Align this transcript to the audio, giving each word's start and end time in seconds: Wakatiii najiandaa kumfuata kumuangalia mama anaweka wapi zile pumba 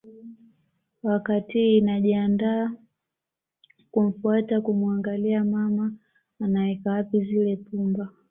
Wakatiii 1.03 1.81
najiandaa 1.81 2.71
kumfuata 3.91 4.61
kumuangalia 4.61 5.43
mama 5.43 5.93
anaweka 6.41 6.91
wapi 6.91 7.21
zile 7.23 7.55
pumba 7.55 8.09